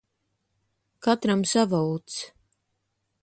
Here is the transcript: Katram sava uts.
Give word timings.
Katram 1.07 1.41
sava 1.51 1.79
uts. 1.95 2.17